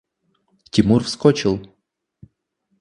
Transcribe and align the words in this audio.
Тимур 0.71 1.03
вскочил. 1.03 1.59